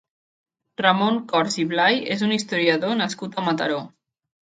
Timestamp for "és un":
2.17-2.35